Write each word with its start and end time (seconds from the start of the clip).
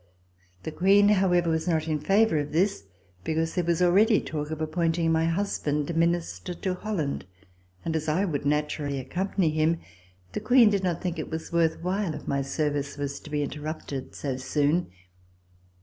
The 0.63 0.71
Queen, 0.71 1.09
however, 1.09 1.51
was 1.51 1.67
not 1.67 1.87
in 1.87 1.99
favor 1.99 2.39
of 2.39 2.51
this, 2.53 2.85
because 3.23 3.53
there 3.53 3.63
was 3.63 3.83
already 3.83 4.19
talk 4.19 4.49
of 4.49 4.59
appointing 4.59 5.11
my 5.11 5.25
husband 5.25 5.95
Minister 5.95 6.55
to 6.55 6.73
Holland, 6.73 7.25
and 7.85 7.95
as 7.95 8.09
I 8.09 8.25
would 8.25 8.43
naturally 8.43 8.97
accompany 8.99 9.51
him, 9.51 9.77
the 10.33 10.39
Queen 10.39 10.71
did 10.71 10.83
not 10.83 11.03
think 11.03 11.19
it 11.19 11.29
was 11.29 11.53
worth 11.53 11.83
while, 11.83 12.15
if 12.15 12.27
my 12.27 12.41
service 12.41 12.97
was 12.97 13.19
to 13.19 13.29
be 13.29 13.43
interrupted 13.43 14.15
so 14.15 14.37
soon. 14.37 14.89